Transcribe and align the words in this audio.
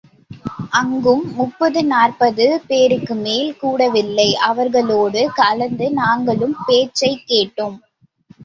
அங்கும் 0.71 1.33
முப்பது 1.33 1.83
நாற்பது 1.85 2.63
பேருக்குமேல் 2.67 3.51
கூடவில்லை 3.61 4.27
அவர்களோடு 4.49 5.31
கலந்து 5.33 5.91
நாங்களும் 5.93 6.57
பேச்சைக் 6.65 7.25
கேட்டோம். 7.27 7.77